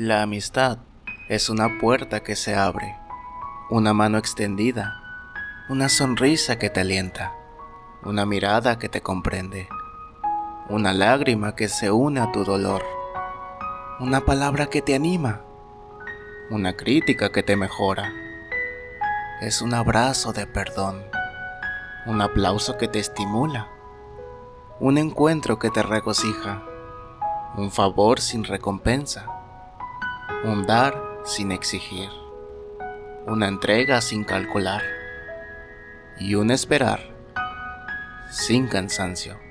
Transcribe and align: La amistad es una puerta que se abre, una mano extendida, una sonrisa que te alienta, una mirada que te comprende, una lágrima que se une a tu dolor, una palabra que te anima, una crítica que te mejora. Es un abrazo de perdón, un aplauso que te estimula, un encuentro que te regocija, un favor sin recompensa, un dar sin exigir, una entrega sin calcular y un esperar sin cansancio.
La 0.00 0.22
amistad 0.22 0.78
es 1.28 1.50
una 1.50 1.80
puerta 1.80 2.20
que 2.20 2.36
se 2.36 2.54
abre, 2.54 2.96
una 3.68 3.92
mano 3.92 4.16
extendida, 4.16 5.02
una 5.68 5.88
sonrisa 5.88 6.56
que 6.56 6.70
te 6.70 6.82
alienta, 6.82 7.32
una 8.04 8.24
mirada 8.24 8.78
que 8.78 8.88
te 8.88 9.00
comprende, 9.00 9.68
una 10.68 10.92
lágrima 10.92 11.56
que 11.56 11.66
se 11.66 11.90
une 11.90 12.20
a 12.20 12.30
tu 12.30 12.44
dolor, 12.44 12.84
una 13.98 14.20
palabra 14.20 14.66
que 14.66 14.82
te 14.82 14.94
anima, 14.94 15.40
una 16.48 16.76
crítica 16.76 17.32
que 17.32 17.42
te 17.42 17.56
mejora. 17.56 18.12
Es 19.40 19.62
un 19.62 19.74
abrazo 19.74 20.32
de 20.32 20.46
perdón, 20.46 21.02
un 22.06 22.22
aplauso 22.22 22.78
que 22.78 22.86
te 22.86 23.00
estimula, 23.00 23.66
un 24.78 24.96
encuentro 24.96 25.58
que 25.58 25.70
te 25.70 25.82
regocija, 25.82 26.62
un 27.56 27.72
favor 27.72 28.20
sin 28.20 28.44
recompensa, 28.44 29.37
un 30.44 30.66
dar 30.66 30.94
sin 31.24 31.52
exigir, 31.52 32.08
una 33.26 33.48
entrega 33.48 34.00
sin 34.00 34.24
calcular 34.24 34.82
y 36.18 36.34
un 36.34 36.50
esperar 36.50 37.00
sin 38.30 38.68
cansancio. 38.68 39.47